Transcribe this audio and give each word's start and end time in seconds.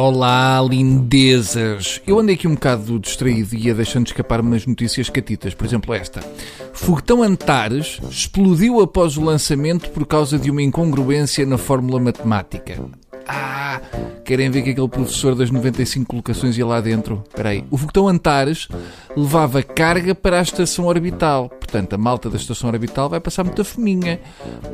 Olá, 0.00 0.62
lindezas! 0.62 2.00
Eu 2.06 2.20
andei 2.20 2.36
aqui 2.36 2.46
um 2.46 2.54
bocado 2.54 3.00
distraído 3.00 3.56
e 3.56 3.66
ia 3.66 3.74
deixando 3.74 4.06
escapar 4.06 4.40
umas 4.40 4.64
notícias 4.64 5.10
catitas. 5.10 5.54
Por 5.54 5.66
exemplo, 5.66 5.92
esta. 5.92 6.20
Foguetão 6.72 7.20
Antares 7.20 7.98
explodiu 8.08 8.80
após 8.80 9.16
o 9.16 9.24
lançamento 9.24 9.90
por 9.90 10.06
causa 10.06 10.38
de 10.38 10.52
uma 10.52 10.62
incongruência 10.62 11.44
na 11.44 11.58
fórmula 11.58 11.98
matemática. 11.98 12.80
Ah, 13.28 13.78
querem 14.24 14.50
ver 14.50 14.62
que 14.62 14.70
aquele 14.70 14.88
professor 14.88 15.34
das 15.34 15.50
95 15.50 16.06
colocações 16.06 16.56
ia 16.56 16.64
lá 16.64 16.80
dentro? 16.80 17.22
Espera 17.28 17.50
aí. 17.50 17.62
O 17.70 17.76
foguetão 17.76 18.08
Antares 18.08 18.68
levava 19.14 19.62
carga 19.62 20.14
para 20.14 20.38
a 20.38 20.42
estação 20.42 20.86
orbital. 20.86 21.50
Portanto, 21.50 21.92
a 21.92 21.98
malta 21.98 22.30
da 22.30 22.38
estação 22.38 22.70
orbital 22.70 23.10
vai 23.10 23.20
passar 23.20 23.44
muita 23.44 23.62
fominha, 23.62 24.18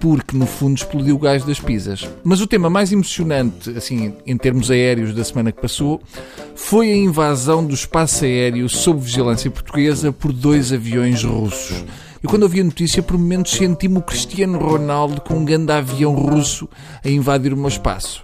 porque 0.00 0.34
no 0.34 0.46
fundo 0.46 0.78
explodiu 0.78 1.16
o 1.16 1.18
gás 1.18 1.44
das 1.44 1.60
pisas. 1.60 2.08
Mas 2.24 2.40
o 2.40 2.46
tema 2.46 2.70
mais 2.70 2.90
emocionante, 2.90 3.68
assim, 3.76 4.14
em 4.26 4.36
termos 4.38 4.70
aéreos 4.70 5.14
da 5.14 5.22
semana 5.22 5.52
que 5.52 5.60
passou, 5.60 6.00
foi 6.54 6.90
a 6.90 6.96
invasão 6.96 7.62
do 7.62 7.74
espaço 7.74 8.24
aéreo 8.24 8.66
sob 8.70 9.00
vigilância 9.00 9.50
portuguesa 9.50 10.10
por 10.10 10.32
dois 10.32 10.72
aviões 10.72 11.22
russos. 11.22 11.84
Eu, 12.22 12.28
quando 12.28 12.42
ouvi 12.42 12.60
a 12.60 12.64
notícia, 12.64 13.00
por 13.00 13.16
momentos 13.16 13.52
senti-me 13.52 13.98
o 13.98 14.02
Cristiano 14.02 14.58
Ronaldo 14.58 15.20
com 15.20 15.34
um 15.34 15.44
grande 15.44 15.70
avião 15.70 16.14
russo 16.14 16.68
a 17.04 17.08
invadir 17.08 17.52
o 17.52 17.56
meu 17.56 17.68
espaço. 17.68 18.20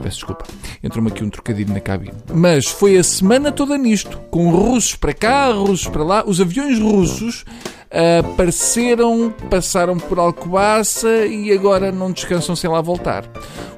Peço 0.00 0.16
desculpa. 0.16 0.44
Entrou-me 0.82 1.10
aqui 1.10 1.24
um 1.24 1.30
trocadilho 1.30 1.72
na 1.72 1.80
cabine. 1.80 2.14
Mas 2.32 2.66
foi 2.66 2.96
a 2.96 3.02
semana 3.02 3.52
toda 3.52 3.76
nisto. 3.76 4.18
Com 4.30 4.50
russos 4.50 4.94
para 4.94 5.12
cá, 5.12 5.52
russos 5.52 5.88
para 5.88 6.04
lá. 6.04 6.24
Os 6.26 6.40
aviões 6.40 6.78
russos 6.78 7.44
apareceram, 7.92 9.32
passaram 9.50 9.98
por 9.98 10.18
Alcobaça 10.18 11.26
e 11.26 11.52
agora 11.52 11.92
não 11.92 12.10
descansam 12.10 12.56
sem 12.56 12.70
lá 12.70 12.80
voltar. 12.80 13.24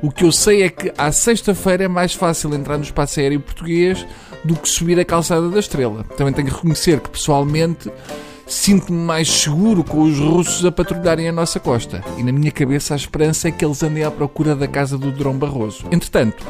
O 0.00 0.10
que 0.10 0.24
eu 0.24 0.30
sei 0.30 0.62
é 0.62 0.68
que 0.68 0.92
à 0.96 1.10
sexta-feira 1.10 1.84
é 1.84 1.88
mais 1.88 2.14
fácil 2.14 2.54
entrar 2.54 2.76
no 2.76 2.84
espaço 2.84 3.18
aéreo 3.18 3.40
português 3.40 4.06
do 4.44 4.54
que 4.54 4.68
subir 4.68 4.98
a 5.00 5.04
calçada 5.04 5.48
da 5.48 5.58
Estrela. 5.58 6.04
Também 6.16 6.32
tenho 6.32 6.48
que 6.48 6.54
reconhecer 6.54 7.00
que 7.00 7.10
pessoalmente 7.10 7.90
sinto-me 8.46 8.98
mais 8.98 9.28
seguro 9.28 9.82
com 9.82 10.02
os 10.02 10.18
russos 10.18 10.64
a 10.64 10.72
patrulharem 10.72 11.28
a 11.28 11.32
nossa 11.32 11.58
costa. 11.58 12.02
E 12.18 12.22
na 12.22 12.32
minha 12.32 12.50
cabeça 12.50 12.94
a 12.94 12.96
esperança 12.96 13.48
é 13.48 13.50
que 13.50 13.64
eles 13.64 13.82
andem 13.82 14.04
à 14.04 14.10
procura 14.10 14.54
da 14.54 14.66
casa 14.66 14.98
do 14.98 15.10
Drão 15.10 15.36
Barroso. 15.36 15.86
Entretanto, 15.90 16.44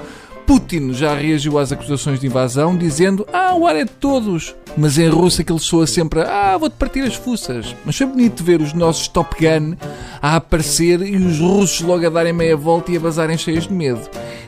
Putin 0.46 0.92
já 0.92 1.14
reagiu 1.14 1.58
às 1.58 1.72
acusações 1.72 2.20
de 2.20 2.26
invasão, 2.26 2.76
dizendo: 2.76 3.26
Ah, 3.32 3.54
o 3.54 3.66
ar 3.66 3.76
é 3.76 3.84
de 3.84 3.92
todos. 3.92 4.54
Mas 4.76 4.98
em 4.98 5.08
russo 5.08 5.40
aquele 5.40 5.58
soa 5.58 5.86
sempre: 5.86 6.20
Ah, 6.20 6.56
vou-te 6.58 6.74
partir 6.74 7.00
as 7.00 7.14
fuças. 7.14 7.74
Mas 7.84 7.96
foi 7.96 8.06
bonito 8.06 8.44
ver 8.44 8.60
os 8.60 8.72
nossos 8.72 9.08
Top 9.08 9.34
Gun 9.40 9.76
a 10.20 10.36
aparecer 10.36 11.00
e 11.02 11.16
os 11.16 11.38
russos 11.38 11.80
logo 11.80 12.06
a 12.06 12.10
darem 12.10 12.32
meia 12.32 12.56
volta 12.56 12.92
e 12.92 12.96
a 12.96 13.00
vazarem 13.00 13.38
cheios 13.38 13.66
de 13.66 13.72
medo. 13.72 14.00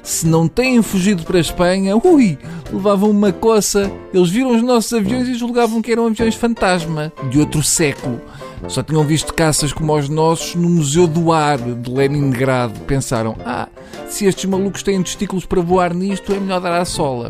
Se 0.06 0.24
não 0.24 0.46
têm 0.46 0.80
fugido 0.82 1.24
para 1.24 1.36
a 1.36 1.40
Espanha, 1.40 1.96
ui, 1.96 2.38
levavam 2.72 3.10
uma 3.10 3.32
coça. 3.32 3.90
Eles 4.14 4.30
viram 4.30 4.54
os 4.54 4.62
nossos 4.62 4.92
aviões 4.92 5.26
e 5.26 5.34
julgavam 5.34 5.82
que 5.82 5.90
eram 5.90 6.06
aviões 6.06 6.36
fantasma 6.36 7.12
de 7.28 7.40
outro 7.40 7.60
século. 7.60 8.20
Só 8.68 8.84
tinham 8.84 9.02
visto 9.02 9.34
caças 9.34 9.72
como 9.72 9.92
os 9.92 10.08
nossos 10.08 10.54
no 10.54 10.68
Museu 10.68 11.08
do 11.08 11.32
Ar 11.32 11.58
de 11.58 11.90
Leningrado. 11.90 12.78
Pensaram: 12.82 13.36
ah, 13.44 13.68
se 14.08 14.26
estes 14.26 14.44
malucos 14.44 14.84
têm 14.84 15.02
testículos 15.02 15.44
para 15.44 15.60
voar 15.60 15.92
nisto, 15.92 16.32
é 16.32 16.38
melhor 16.38 16.60
dar 16.60 16.80
à 16.80 16.84
sola. 16.84 17.28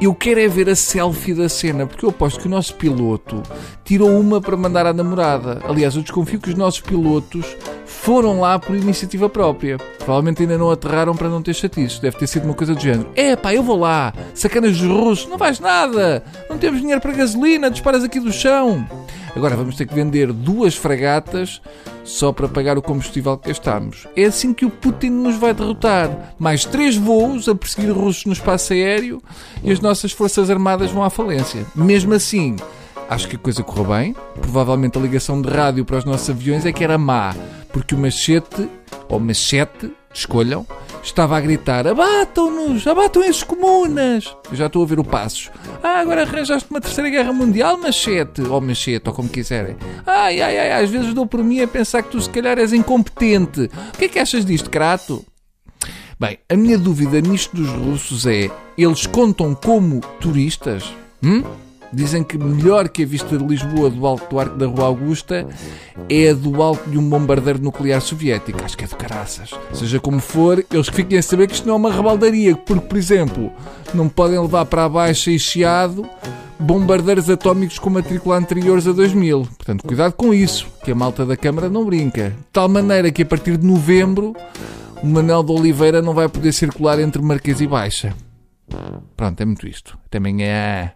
Eu 0.00 0.12
quero 0.12 0.40
é 0.40 0.48
ver 0.48 0.68
a 0.68 0.74
selfie 0.74 1.34
da 1.34 1.48
cena, 1.48 1.86
porque 1.86 2.04
eu 2.04 2.10
aposto 2.10 2.40
que 2.40 2.48
o 2.48 2.50
nosso 2.50 2.74
piloto 2.74 3.44
tirou 3.84 4.10
uma 4.18 4.40
para 4.40 4.56
mandar 4.56 4.86
à 4.86 4.92
namorada. 4.92 5.60
Aliás, 5.62 5.94
eu 5.94 6.02
desconfio 6.02 6.40
que 6.40 6.50
os 6.50 6.56
nossos 6.56 6.80
pilotos 6.80 7.46
foram 8.06 8.38
lá 8.38 8.56
por 8.56 8.76
iniciativa 8.76 9.28
própria. 9.28 9.78
Provavelmente 9.98 10.40
ainda 10.40 10.56
não 10.56 10.70
aterraram 10.70 11.16
para 11.16 11.28
não 11.28 11.42
ter 11.42 11.52
chatices. 11.52 11.98
Deve 11.98 12.16
ter 12.16 12.28
sido 12.28 12.44
uma 12.44 12.54
coisa 12.54 12.72
do 12.72 12.80
género. 12.80 13.10
É 13.16 13.34
pá, 13.34 13.52
eu 13.52 13.64
vou 13.64 13.76
lá. 13.76 14.14
Sacanas 14.32 14.80
russos. 14.80 15.28
Não 15.28 15.36
vais 15.36 15.58
nada. 15.58 16.22
Não 16.48 16.56
temos 16.56 16.78
dinheiro 16.78 17.00
para 17.00 17.10
gasolina. 17.10 17.68
Disparas 17.68 18.04
aqui 18.04 18.20
do 18.20 18.32
chão. 18.32 18.86
Agora 19.34 19.56
vamos 19.56 19.74
ter 19.74 19.88
que 19.88 19.94
vender 19.94 20.32
duas 20.32 20.76
fragatas 20.76 21.60
só 22.04 22.30
para 22.30 22.46
pagar 22.46 22.78
o 22.78 22.82
combustível 22.82 23.36
que 23.36 23.48
gastamos. 23.48 24.06
É 24.14 24.26
assim 24.26 24.54
que 24.54 24.64
o 24.64 24.70
Putin 24.70 25.10
nos 25.10 25.34
vai 25.34 25.52
derrotar. 25.52 26.32
Mais 26.38 26.64
três 26.64 26.96
voos 26.96 27.48
a 27.48 27.56
perseguir 27.56 27.90
russos 27.90 28.24
no 28.24 28.32
espaço 28.32 28.72
aéreo 28.72 29.20
e 29.64 29.72
as 29.72 29.80
nossas 29.80 30.12
forças 30.12 30.48
armadas 30.48 30.92
vão 30.92 31.02
à 31.02 31.10
falência. 31.10 31.66
Mesmo 31.74 32.14
assim, 32.14 32.54
acho 33.10 33.26
que 33.26 33.34
a 33.34 33.40
coisa 33.40 33.64
correu 33.64 33.86
bem. 33.86 34.14
Provavelmente 34.40 34.96
a 34.96 35.00
ligação 35.00 35.42
de 35.42 35.48
rádio 35.48 35.84
para 35.84 35.98
os 35.98 36.04
nossos 36.04 36.30
aviões 36.30 36.64
é 36.64 36.70
que 36.70 36.84
era 36.84 36.96
má, 36.96 37.34
porque 37.76 37.94
o 37.94 37.98
machete, 37.98 38.70
ou 39.06 39.20
machete, 39.20 39.92
escolham, 40.10 40.66
estava 41.02 41.36
a 41.36 41.40
gritar: 41.42 41.86
abatam-nos, 41.86 42.86
abatam 42.86 43.22
esses 43.22 43.42
comunas. 43.42 44.34
Eu 44.50 44.56
já 44.56 44.64
estou 44.64 44.82
a 44.82 44.86
ver 44.86 44.98
o 44.98 45.04
passos. 45.04 45.50
Ah, 45.82 46.00
agora 46.00 46.22
arranjaste 46.22 46.70
uma 46.70 46.80
terceira 46.80 47.10
guerra 47.10 47.34
mundial, 47.34 47.76
machete, 47.76 48.40
ou 48.40 48.62
machete, 48.62 49.06
ou 49.06 49.14
como 49.14 49.28
quiserem. 49.28 49.76
Ai, 50.06 50.40
ai, 50.40 50.58
ai, 50.58 50.84
às 50.84 50.88
vezes 50.88 51.12
dou 51.12 51.26
por 51.26 51.44
mim 51.44 51.60
a 51.60 51.68
pensar 51.68 52.02
que 52.02 52.12
tu 52.12 52.18
se 52.18 52.30
calhar 52.30 52.58
és 52.58 52.72
incompetente. 52.72 53.70
O 53.92 53.98
que 53.98 54.06
é 54.06 54.08
que 54.08 54.18
achas 54.18 54.46
disto, 54.46 54.70
Crato? 54.70 55.22
Bem, 56.18 56.38
a 56.48 56.56
minha 56.56 56.78
dúvida 56.78 57.20
nisto 57.20 57.54
dos 57.54 57.68
russos 57.68 58.24
é: 58.24 58.50
eles 58.78 59.06
contam 59.06 59.54
como 59.54 60.00
turistas? 60.18 60.94
Hum? 61.22 61.42
Dizem 61.92 62.22
que 62.24 62.36
melhor 62.36 62.88
que 62.88 63.02
a 63.02 63.06
vista 63.06 63.36
de 63.36 63.44
Lisboa 63.44 63.90
do 63.90 64.06
alto 64.06 64.28
do 64.28 64.38
Arco 64.38 64.56
da 64.56 64.66
Rua 64.66 64.86
Augusta 64.86 65.46
é 66.08 66.30
a 66.30 66.34
do 66.34 66.62
alto 66.62 66.88
de 66.90 66.98
um 66.98 67.08
bombardeiro 67.08 67.62
nuclear 67.62 68.00
soviético. 68.00 68.64
Acho 68.64 68.76
que 68.76 68.84
é 68.84 68.88
do 68.88 68.96
caraças. 68.96 69.50
Seja 69.72 70.00
como 70.00 70.20
for, 70.20 70.64
eles 70.70 70.88
que 70.88 70.96
fiquem 70.96 71.18
a 71.18 71.22
saber 71.22 71.46
que 71.46 71.54
isto 71.54 71.66
não 71.66 71.74
é 71.74 71.76
uma 71.76 71.92
rebaldaria, 71.92 72.56
porque, 72.56 72.86
por 72.86 72.98
exemplo, 72.98 73.52
não 73.94 74.08
podem 74.08 74.38
levar 74.38 74.66
para 74.66 74.84
a 74.84 74.88
baixa 74.88 75.30
e 75.30 75.38
chiado 75.38 76.08
bombardeiros 76.58 77.28
atómicos 77.28 77.78
com 77.78 77.90
matrícula 77.90 78.36
anteriores 78.36 78.86
a 78.86 78.92
2000. 78.92 79.48
Portanto, 79.56 79.86
cuidado 79.86 80.12
com 80.12 80.32
isso, 80.32 80.66
que 80.82 80.90
a 80.90 80.94
malta 80.94 81.24
da 81.24 81.36
Câmara 81.36 81.68
não 81.68 81.84
brinca. 81.84 82.30
De 82.30 82.36
tal 82.52 82.68
maneira 82.68 83.10
que 83.10 83.22
a 83.22 83.26
partir 83.26 83.56
de 83.56 83.66
novembro 83.66 84.34
o 85.02 85.06
Manel 85.06 85.42
de 85.42 85.52
Oliveira 85.52 86.00
não 86.00 86.14
vai 86.14 86.28
poder 86.28 86.52
circular 86.52 86.98
entre 86.98 87.22
Marquês 87.22 87.60
e 87.60 87.66
Baixa. 87.66 88.14
Pronto, 89.16 89.40
é 89.40 89.44
muito 89.44 89.66
isto. 89.66 89.98
Até 90.06 90.18
amanhã. 90.18 90.95